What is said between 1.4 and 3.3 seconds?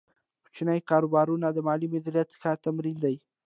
د مالي مدیریت ښه تمرین دی۔